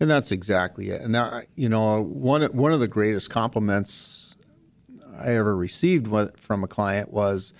[0.00, 1.02] And that's exactly it.
[1.02, 4.36] And now, you know, one one of the greatest compliments
[5.20, 7.52] I ever received from a client was,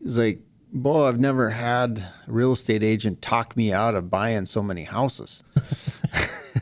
[0.00, 0.40] "Is like,
[0.72, 4.84] boy, I've never had a real estate agent talk me out of buying so many
[4.84, 5.42] houses."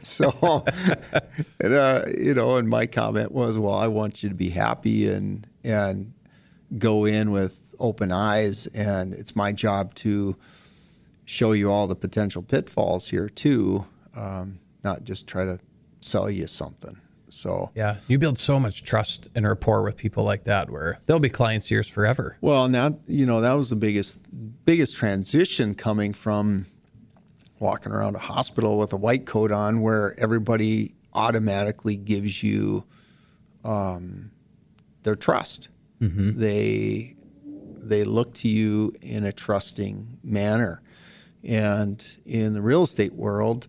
[0.03, 0.65] so,
[1.61, 5.09] and, uh, you know, and my comment was, "Well, I want you to be happy
[5.09, 6.13] and and
[6.79, 10.37] go in with open eyes, and it's my job to."
[11.31, 13.87] show you all the potential pitfalls here too.
[14.17, 15.61] Um, not just try to
[16.01, 17.01] sell you something.
[17.33, 21.21] So yeah, you build so much trust and rapport with people like that, where they'll
[21.21, 22.37] be clients yours forever.
[22.41, 24.27] Well, now you know that was the biggest
[24.65, 26.67] biggest transition coming from
[27.59, 32.85] walking around a hospital with a white coat on, where everybody automatically gives you
[33.65, 34.31] um,
[35.03, 35.69] their trust.
[36.01, 36.39] Mm-hmm.
[36.39, 37.17] They
[37.83, 40.83] they look to you in a trusting manner,
[41.45, 43.69] and in the real estate world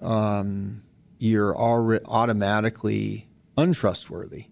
[0.00, 0.82] um,
[1.22, 4.46] you're automatically untrustworthy.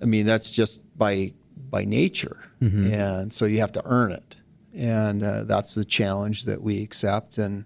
[0.00, 1.32] I mean, that's just by
[1.68, 2.92] by nature, mm-hmm.
[2.92, 4.36] and so you have to earn it,
[4.72, 7.64] and uh, that's the challenge that we accept and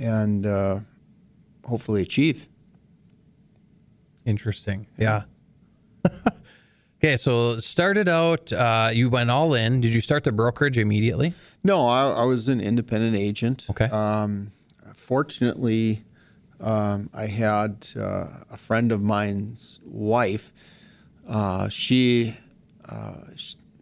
[0.00, 0.80] and uh,
[1.66, 2.48] hopefully achieve.
[4.24, 5.24] Interesting, yeah.
[6.98, 9.82] okay, so started out, uh, you went all in.
[9.82, 11.34] Did you start the brokerage immediately?
[11.62, 13.66] No, I, I was an independent agent.
[13.70, 13.86] Okay.
[13.86, 14.52] Um,
[14.94, 16.04] fortunately,
[16.60, 20.52] um, I had uh, a friend of mine's wife.
[21.28, 22.36] Uh, she
[22.88, 23.14] uh,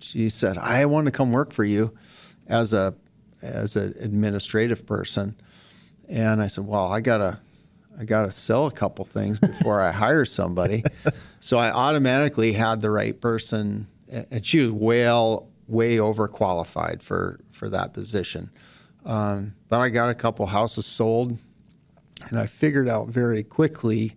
[0.01, 1.97] she said, "I want to come work for you
[2.47, 2.95] as a
[3.43, 5.37] as an administrative person,"
[6.09, 7.39] and I said, "Well, I gotta
[7.99, 10.85] I got to sell a couple things before I hire somebody.
[11.39, 17.69] So I automatically had the right person, and she was well, way overqualified for, for
[17.71, 18.51] that position.
[19.05, 21.39] Um, but I got a couple houses sold,
[22.31, 24.15] and I figured out very quickly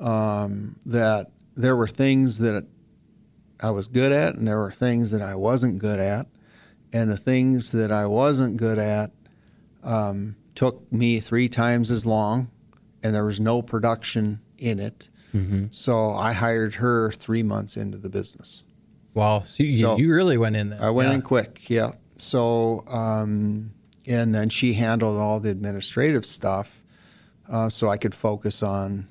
[0.00, 2.66] um, that there were things that
[3.60, 6.26] I was good at, and there were things that I wasn't good at.
[6.92, 9.10] And the things that I wasn't good at
[9.82, 12.50] um, took me three times as long,
[13.02, 15.10] and there was no production in it.
[15.34, 15.66] Mm-hmm.
[15.70, 18.64] So I hired her three months into the business.
[19.14, 20.82] Wow, so you, so you really went in there.
[20.82, 21.16] I went yeah.
[21.16, 21.92] in quick, yeah.
[22.18, 23.72] So, um,
[24.06, 26.82] and then she handled all the administrative stuff,
[27.48, 29.08] uh, so I could focus on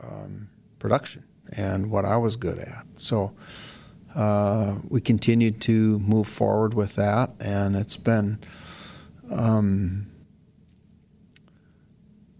[0.00, 0.48] um,
[0.78, 1.24] production
[1.56, 2.84] and what I was good at.
[2.96, 3.34] So
[4.14, 8.38] uh, we continued to move forward with that, and it's been
[9.30, 10.06] um,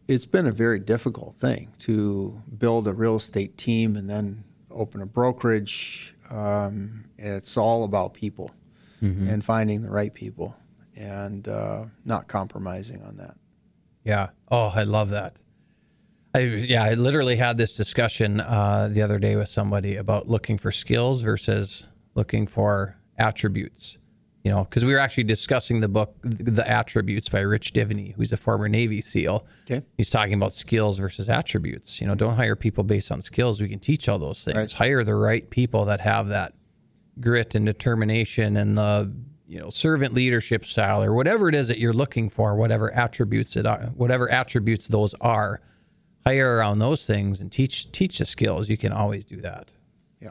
[0.06, 5.02] it's been a very difficult thing to build a real estate team and then open
[5.02, 6.14] a brokerage.
[6.30, 8.54] Um, it's all about people
[9.02, 9.28] mm-hmm.
[9.28, 10.56] and finding the right people
[10.96, 13.36] and uh, not compromising on that.
[14.08, 14.30] Yeah.
[14.50, 15.42] Oh, I love that.
[16.34, 20.56] I, yeah, I literally had this discussion uh, the other day with somebody about looking
[20.56, 23.98] for skills versus looking for attributes.
[24.44, 28.32] You know, because we were actually discussing the book, The Attributes by Rich Diviney, who's
[28.32, 29.46] a former Navy SEAL.
[29.64, 29.84] Okay.
[29.98, 32.00] He's talking about skills versus attributes.
[32.00, 33.60] You know, don't hire people based on skills.
[33.60, 34.56] We can teach all those things.
[34.56, 34.72] Right.
[34.72, 36.54] Hire the right people that have that
[37.20, 39.12] grit and determination and the
[39.48, 43.56] you know servant leadership style or whatever it is that you're looking for, whatever attributes
[43.56, 45.60] it are, whatever attributes those are
[46.28, 48.68] hire around those things and teach teach the skills.
[48.68, 49.74] You can always do that.
[50.20, 50.30] Yeah.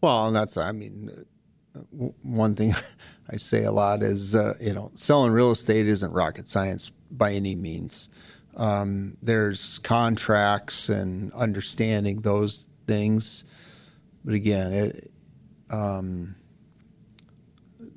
[0.00, 1.10] Well, and that's I mean,
[1.74, 1.80] uh,
[2.22, 2.74] one thing
[3.30, 7.32] I say a lot is uh, you know selling real estate isn't rocket science by
[7.32, 8.10] any means.
[8.56, 13.44] Um, there's contracts and understanding those things,
[14.24, 15.10] but again, it,
[15.70, 16.36] um,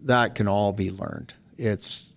[0.08, 1.34] that can all be learned.
[1.58, 2.16] It's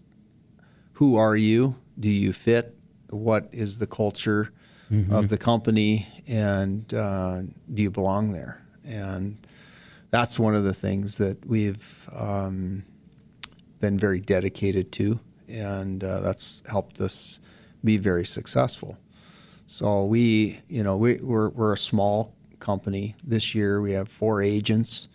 [0.94, 1.76] who are you?
[1.98, 2.76] Do you fit?
[3.10, 4.52] What is the culture?
[4.90, 5.12] mm-hmm.
[5.12, 8.62] of the company, and uh, do you belong there?
[8.84, 9.38] And
[10.10, 12.82] that's one of the things that we've um,
[13.80, 17.40] been very dedicated to, and uh, that's helped us
[17.84, 18.98] be very successful.
[19.66, 23.14] So we, you know, we, we're, we're a small company.
[23.22, 25.08] This year we have four agents,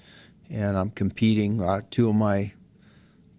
[0.49, 1.61] and I'm competing.
[1.61, 2.53] Uh, two of my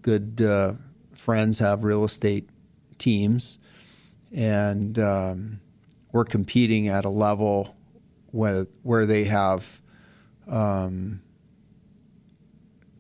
[0.07, 0.75] good uh,
[1.13, 2.49] friends have real estate
[2.97, 3.59] teams,
[4.33, 5.61] and um,
[6.13, 7.77] we're competing at a level
[8.31, 9.83] where, where they have
[10.47, 11.23] um,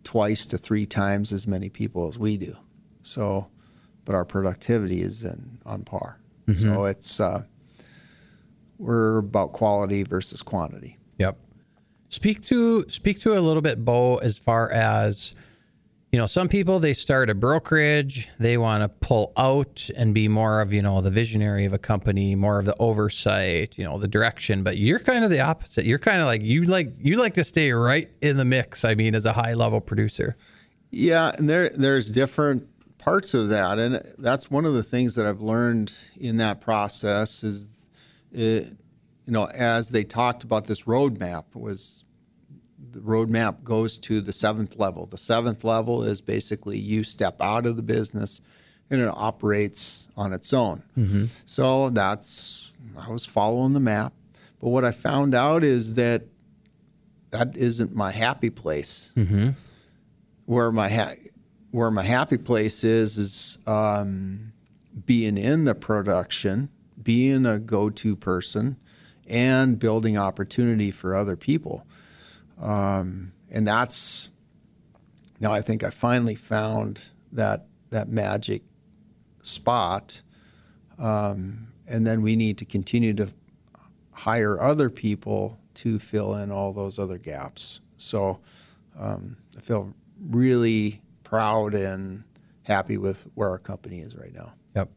[0.02, 2.56] twice to three times as many people as we do.
[3.02, 3.46] So,
[4.04, 6.18] but our productivity is in, on par.
[6.48, 6.74] Mm-hmm.
[6.74, 7.44] So it's uh,
[8.78, 10.98] we're about quality versus quantity.
[11.18, 11.38] Yep.
[12.08, 15.36] Speak to speak to a little bit, Beau, as far as
[16.16, 20.28] you know, some people they start a brokerage, they want to pull out and be
[20.28, 23.98] more of, you know, the visionary of a company, more of the oversight, you know,
[23.98, 25.84] the direction, but you're kind of the opposite.
[25.84, 28.94] You're kind of like you like you like to stay right in the mix, I
[28.94, 30.38] mean, as a high level producer.
[30.90, 35.26] Yeah, and there there's different parts of that and that's one of the things that
[35.26, 37.90] I've learned in that process is
[38.32, 38.68] it,
[39.26, 42.05] you know, as they talked about this roadmap was
[42.96, 45.04] the roadmap goes to the seventh level.
[45.04, 48.40] The seventh level is basically you step out of the business
[48.90, 50.82] and it operates on its own.
[50.96, 51.26] Mm-hmm.
[51.44, 54.14] So that's, I was following the map.
[54.60, 56.22] But what I found out is that
[57.30, 59.12] that isn't my happy place.
[59.14, 59.50] Mm-hmm.
[60.46, 61.14] Where my ha-
[61.72, 64.52] where my happy place is is um,
[65.04, 66.70] being in the production,
[67.02, 68.76] being a go-to person,
[69.28, 71.85] and building opportunity for other people.
[72.60, 74.30] Um, and that's
[75.40, 78.62] now I think I finally found that that magic
[79.42, 80.22] spot.
[80.98, 83.28] Um, and then we need to continue to
[84.12, 87.80] hire other people to fill in all those other gaps.
[87.98, 88.40] So
[88.98, 92.24] um, I feel really proud and
[92.62, 94.54] happy with where our company is right now.
[94.74, 94.90] Yep.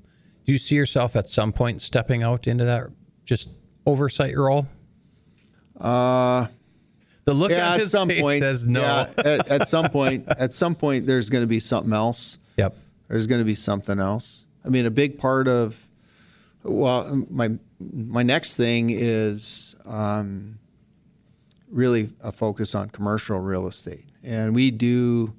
[0.46, 2.88] Do you see yourself at some point stepping out into that
[3.26, 3.50] just
[3.86, 4.68] oversight role?
[5.80, 6.48] Uh,
[7.26, 8.82] the look yeah, at some point says no.
[8.82, 12.38] Yeah, at, at, some point, at some point, there's going to be something else.
[12.58, 12.76] Yep.
[13.08, 14.46] There's going to be something else.
[14.66, 15.90] I mean, a big part of
[16.64, 20.60] well, my my next thing is um,
[21.72, 25.34] really a focus on commercial real estate, and we do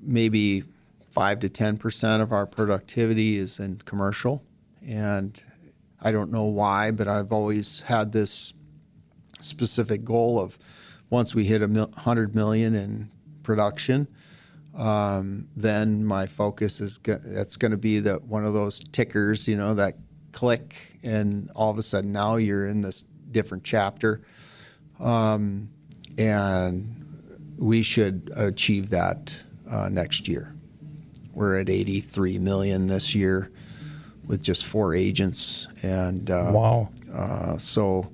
[0.00, 0.64] maybe
[1.12, 4.42] five to ten percent of our productivity is in commercial,
[4.84, 5.40] and
[6.00, 8.52] I don't know why, but I've always had this
[9.44, 10.58] specific goal of
[11.10, 13.10] once we hit a mil- hundred million in
[13.42, 14.08] production,
[14.74, 19.46] um, then my focus is go- that's going to be the one of those tickers,
[19.46, 19.96] you know, that
[20.32, 24.22] click, and all of a sudden now you're in this different chapter,
[25.00, 25.68] um,
[26.18, 26.96] and
[27.58, 29.36] we should achieve that
[29.70, 30.54] uh, next year.
[31.34, 33.50] We're at 83 million this year
[34.26, 36.88] with just four agents, and uh, Wow.
[37.12, 38.10] uh, so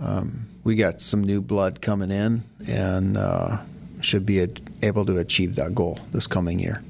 [0.00, 3.58] um, we got some new blood coming in, and uh,
[4.00, 4.46] should be
[4.82, 6.82] able to achieve that goal this coming year,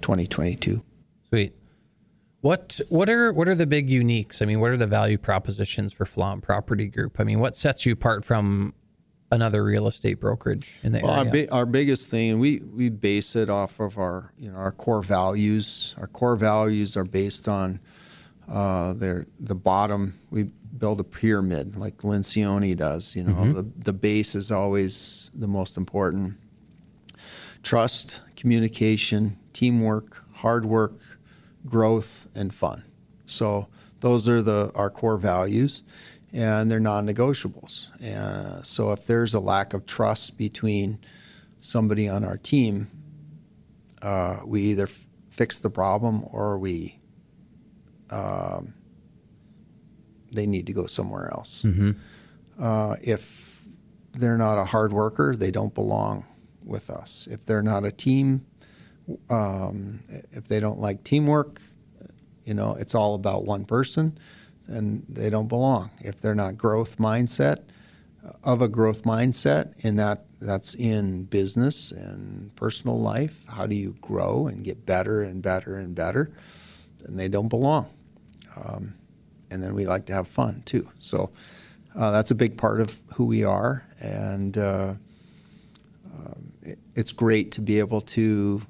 [0.00, 0.82] 2022.
[1.28, 1.52] Sweet.
[2.40, 4.42] What what are what are the big uniques?
[4.42, 7.18] I mean, what are the value propositions for Flom Property Group?
[7.18, 8.74] I mean, what sets you apart from
[9.32, 11.46] another real estate brokerage in the Well, our, area?
[11.48, 15.02] bi- our biggest thing, we, we base it off of our you know our core
[15.02, 15.94] values.
[15.98, 17.80] Our core values are based on
[18.48, 20.14] uh, the bottom.
[20.30, 20.44] We
[20.76, 23.14] build a pyramid like Lencioni does.
[23.16, 26.34] You know, the the base is always the most important.
[27.62, 31.18] Trust, communication, teamwork, hard work,
[31.64, 32.84] growth, and fun.
[33.24, 33.68] So
[34.00, 35.82] those are the our core values,
[36.32, 37.90] and they're non-negotiables.
[38.02, 40.98] And so if there's a lack of trust between
[41.60, 42.88] somebody on our team,
[44.02, 46.98] uh, we either f- fix the problem or we
[48.10, 48.74] um,
[50.32, 51.64] they need to go somewhere else.
[52.60, 53.64] Uh, if
[54.12, 56.24] they're not a hard worker, they don't belong
[56.64, 57.26] with us.
[57.30, 58.46] If they're not a team,
[59.30, 60.00] um,
[60.32, 61.60] if they don't like teamwork,
[62.44, 64.18] you know, it's all about one person,
[64.66, 65.90] and they don't belong.
[66.00, 67.64] If they're not growth mindset,
[68.42, 73.96] of a growth mindset, and that that's in business and personal life, how do you
[74.00, 76.32] grow and get better and better and better?
[77.04, 77.88] Then they don't belong.
[78.56, 78.94] Um,
[79.50, 80.90] and then we like to have fun too.
[80.98, 81.30] So
[81.94, 84.94] uh, that's a big part of who we are, and uh,
[86.12, 88.62] um, it, it's great to be able to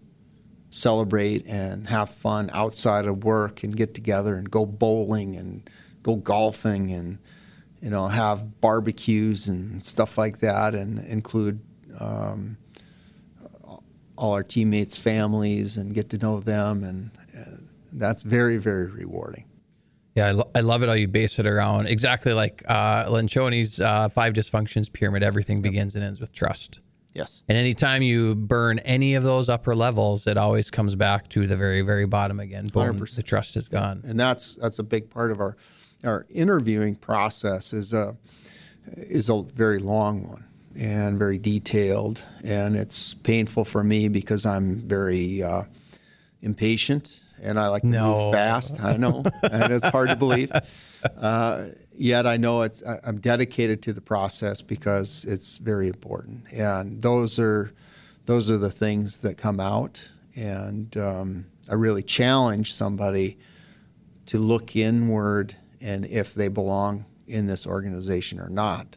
[0.68, 5.70] celebrate and have fun outside of work and get together and go bowling and
[6.02, 7.18] go golfing and
[7.80, 11.60] you know have barbecues and stuff like that and include
[12.00, 12.56] um,
[14.16, 19.44] all our teammates families and get to know them and, and that's very very rewarding
[20.16, 23.80] Yeah, I, lo- I love it how you base it around exactly like uh, Lencioni's
[23.80, 25.22] uh, five dysfunctions pyramid.
[25.22, 26.80] Everything begins and ends with trust.
[27.14, 31.46] yes And anytime you burn any of those upper levels, it always comes back to
[31.46, 32.66] the very, very bottom again.
[32.68, 33.16] Boom, 100%.
[33.16, 34.02] the trust is gone.
[34.04, 35.56] and that's that's a big part of our
[36.04, 38.16] our interviewing process is a
[39.18, 40.44] is a very long one
[40.78, 45.62] and very detailed and it's painful for me because I'm very uh,
[46.42, 48.14] impatient and I like to No.
[48.14, 48.82] move fast.
[48.82, 50.50] I know, and it's hard to believe.
[51.18, 57.02] Uh, yet I know it's I'm dedicated to the process because it's very important, and
[57.02, 57.72] those are
[58.24, 60.10] those are the things that come out.
[60.34, 63.36] And um, I really challenge somebody
[64.26, 68.96] to look inward and if they belong in this organization or not.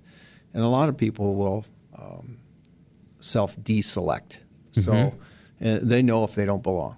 [0.54, 1.66] And a lot of people will
[2.00, 2.38] um,
[3.20, 4.38] self deselect.
[4.72, 4.94] So
[5.62, 6.96] uh, they know if they don't belong.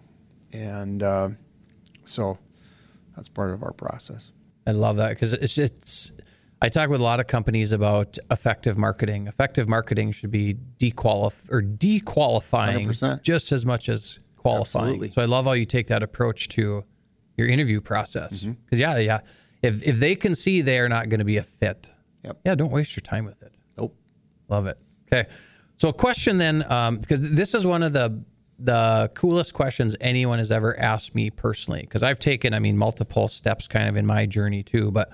[0.54, 1.30] And uh,
[2.06, 2.38] so
[3.16, 4.32] that's part of our process.
[4.68, 6.12] I love that because it's it's.
[6.62, 9.28] I talk with a lot of companies about effective marketing.
[9.28, 13.24] Effective marketing should be dequalif or dequalifying 100%.
[13.24, 14.86] just as much as qualifying.
[14.88, 15.12] Absolutely.
[15.12, 16.84] So I love how you take that approach to
[17.38, 18.42] your interview process.
[18.42, 18.52] Mm-hmm.
[18.66, 19.20] Because yeah, yeah,
[19.62, 21.94] if if they can see they are not going to be a fit,
[22.24, 22.40] Yep.
[22.46, 23.54] yeah, don't waste your time with it.
[23.78, 23.96] Nope.
[24.50, 24.78] Love it.
[25.12, 25.30] Okay.
[25.76, 28.22] So a question then, um, because this is one of the
[28.60, 31.82] the coolest questions anyone has ever asked me personally.
[31.82, 34.92] Because I've taken, I mean, multiple steps kind of in my journey too.
[34.92, 35.12] But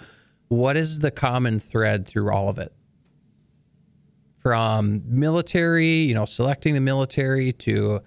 [0.47, 2.73] what is the common thread through all of it?
[4.37, 8.01] From military, you know, selecting the military to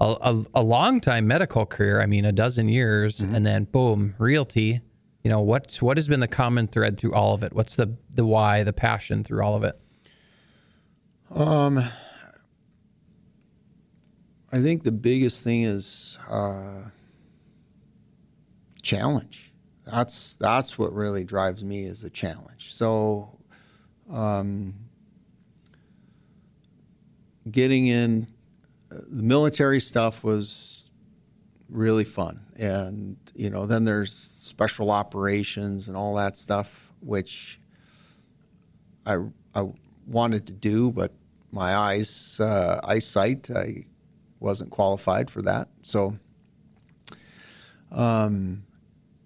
[0.00, 2.00] a, a, a long time medical career.
[2.00, 3.34] I mean, a dozen years, mm-hmm.
[3.34, 4.80] and then boom, realty.
[5.22, 7.52] You know, what's what has been the common thread through all of it?
[7.52, 9.80] What's the the why, the passion through all of it?
[11.34, 11.80] Um,
[14.54, 16.82] I think the biggest thing is uh,
[18.82, 19.52] challenge.
[19.84, 22.72] That's that's what really drives me is the challenge.
[22.72, 23.36] So,
[24.08, 24.74] um,
[27.50, 28.28] getting in
[28.90, 30.86] the military stuff was
[31.68, 37.58] really fun, and you know then there's special operations and all that stuff, which
[39.04, 39.16] I
[39.52, 39.72] I
[40.06, 41.12] wanted to do, but
[41.50, 43.86] my eyes uh, eyesight I
[44.44, 45.68] wasn't qualified for that.
[45.82, 46.18] So
[47.90, 48.64] um,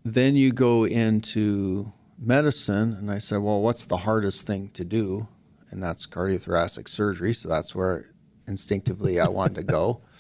[0.05, 5.29] then you go into medicine, and I said, well, what's the hardest thing to do?
[5.71, 7.35] And that's cardiothoracic surgery.
[7.35, 8.11] So that's where
[8.47, 10.03] instinctively I wanted to go.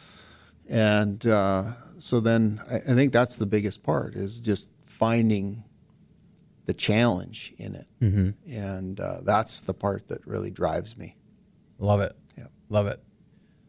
[0.70, 1.62] And uh,
[1.99, 5.64] so then I, I think that's the biggest part is just finding
[6.66, 7.86] the challenge in it.
[8.46, 11.16] And uh, that's the part that really drives me.
[11.78, 12.14] Love it.
[12.36, 12.49] Yeah.
[12.68, 13.03] Love it.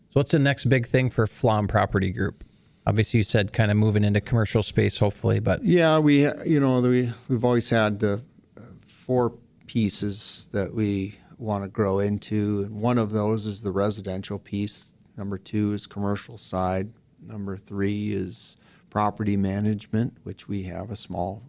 [0.10, 2.44] So, what's the next big thing for Flom Property Group?
[2.88, 6.82] Obviously, you said kind of moving into commercial space, hopefully, but Yeah, we you know
[6.82, 8.22] we we've always had the
[8.58, 9.36] uh, four
[9.68, 14.94] pieces that we want to grow into, and one of those is the residential piece.
[15.16, 16.92] Number two is commercial side.
[17.22, 18.58] Number three is
[18.90, 21.44] property management, which we have a small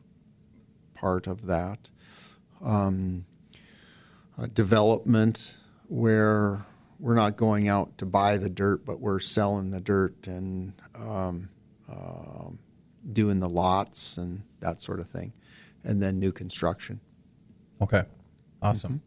[0.93, 1.89] part of that.
[2.63, 3.25] Um,
[4.37, 5.57] uh, development,
[5.89, 6.67] where
[7.01, 11.49] we're not going out to buy the dirt, but we're selling the dirt and um,
[11.89, 12.59] um,
[13.13, 15.33] doing the lots and that sort of thing,
[15.83, 17.01] and then new construction.
[17.81, 18.05] okay.
[18.63, 19.01] Awesome.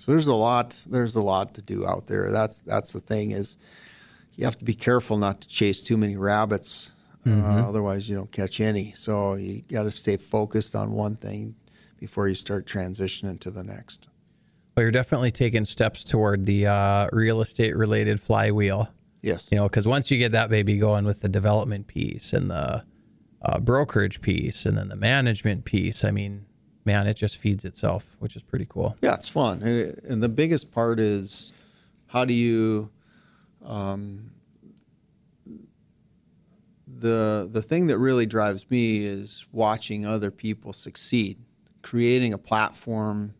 [0.00, 0.78] So there's a lot.
[0.88, 2.30] There's a lot to do out there.
[2.30, 3.56] That's that's the thing is,
[4.34, 6.94] you have to be careful not to chase too many rabbits.
[7.26, 8.92] Uh, otherwise, you don't catch any.
[8.92, 11.54] So you got to stay focused on one thing
[11.98, 14.08] before you start transitioning to the next.
[14.80, 18.88] Well, you're definitely taking steps toward the uh, real estate related flywheel.
[19.20, 19.50] Yes.
[19.52, 22.82] You know, because once you get that baby going with the development piece and the
[23.42, 26.46] uh, brokerage piece and then the management piece, I mean,
[26.86, 28.96] man, it just feeds itself, which is pretty cool.
[29.02, 31.52] Yeah, it's fun, and, it, and the biggest part is
[32.06, 32.90] how do you
[33.62, 34.30] um,
[36.86, 41.36] the the thing that really drives me is watching other people succeed,
[41.82, 43.34] creating a platform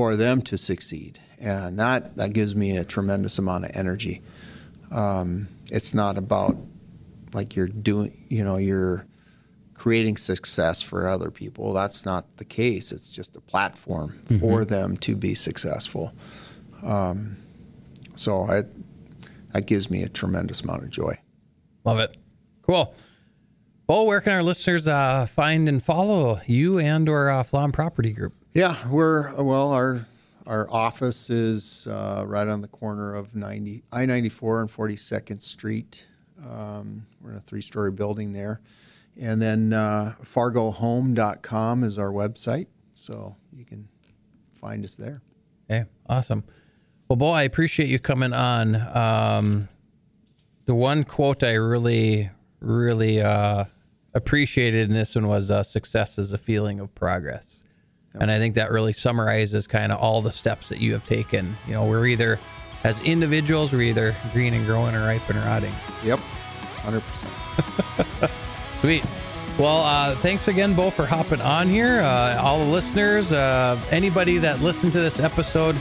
[0.00, 4.22] for them to succeed, and that that gives me a tremendous amount of energy.
[4.90, 6.56] Um, it's not about
[7.34, 9.04] like you're doing, you know, you're
[9.74, 11.74] creating success for other people.
[11.74, 12.92] That's not the case.
[12.92, 16.14] It's just a platform for them to be successful.
[16.82, 17.36] Um,
[18.14, 18.62] so I,
[19.52, 21.18] that gives me a tremendous amount of joy.
[21.84, 22.16] Love it.
[22.62, 22.94] Cool.
[23.86, 28.12] Well, where can our listeners uh, find and follow you and or uh, Flom Property
[28.12, 28.34] Group?
[28.52, 29.70] Yeah, we're well.
[29.72, 30.06] Our
[30.46, 34.96] our office is uh, right on the corner of 90 I ninety four and Forty
[34.96, 36.06] Second Street.
[36.44, 38.60] Um, we're in a three story building there,
[39.20, 43.88] and then uh, FargoHome.com is our website, so you can
[44.52, 45.22] find us there.
[45.70, 46.42] Okay, awesome.
[47.08, 48.74] Well, boy, I appreciate you coming on.
[48.96, 49.68] Um,
[50.64, 53.66] the one quote I really, really uh,
[54.14, 57.64] appreciated in this one was uh, "Success is a feeling of progress,"
[58.18, 61.56] and I think that really summarizes kind of all the steps that you have taken.
[61.66, 62.40] You know, we're either
[62.82, 65.72] as individuals, we're either green and growing or ripe and rotting.
[66.02, 67.32] Yep, hundred percent.
[68.80, 69.04] Sweet.
[69.58, 72.00] Well, uh, thanks again, Beau, for hopping on here.
[72.00, 75.76] Uh, all the listeners, uh, anybody that listened to this episode,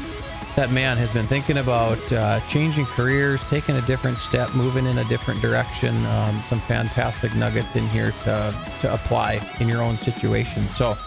[0.58, 4.98] that man has been thinking about uh, changing careers, taking a different step, moving in
[4.98, 6.06] a different direction.
[6.08, 10.68] Um, some fantastic nuggets in here to to apply in your own situation.
[10.76, 10.98] So.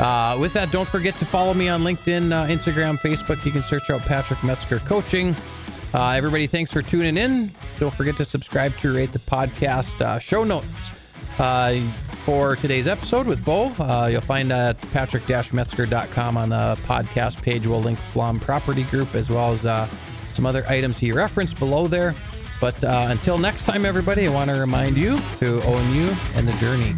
[0.00, 3.44] Uh, with that, don't forget to follow me on LinkedIn, uh, Instagram, Facebook.
[3.44, 5.36] You can search out Patrick Metzger Coaching.
[5.92, 7.50] Uh, everybody, thanks for tuning in.
[7.78, 10.00] Don't forget to subscribe to rate the podcast.
[10.00, 10.90] Uh, show notes
[11.38, 11.80] uh,
[12.24, 13.74] for today's episode with Beau.
[13.78, 17.66] Uh, you'll find at patrick-metzger.com on the podcast page.
[17.66, 19.86] We'll link Flom Property Group as well as uh,
[20.32, 22.14] some other items he referenced below there.
[22.60, 26.46] But uh, until next time, everybody, I want to remind you to own you and
[26.46, 26.94] the journey.